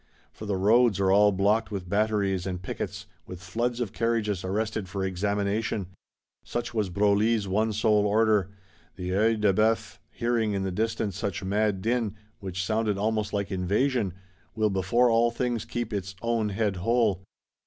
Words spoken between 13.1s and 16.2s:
like invasion, will before all things keep its